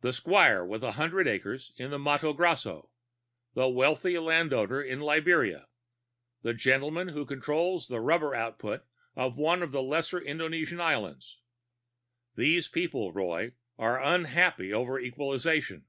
The 0.00 0.12
squire 0.12 0.64
with 0.64 0.84
a 0.84 0.92
hundred 0.92 1.26
acres 1.26 1.72
in 1.76 1.90
the 1.90 1.98
Matto 1.98 2.32
Grosso; 2.32 2.88
the 3.54 3.68
wealthy 3.68 4.16
landowner 4.16 4.80
of 4.80 5.00
Liberia; 5.00 5.66
the 6.42 6.54
gentleman 6.54 7.08
who 7.08 7.26
controls 7.26 7.88
the 7.88 7.98
rubber 7.98 8.32
output 8.32 8.84
of 9.16 9.36
one 9.36 9.64
of 9.64 9.72
the 9.72 9.82
lesser 9.82 10.20
Indonesian 10.20 10.80
islands. 10.80 11.40
These 12.36 12.68
people, 12.68 13.12
Roy, 13.12 13.54
are 13.76 14.00
unhappy 14.00 14.72
over 14.72 15.00
equalization. 15.00 15.86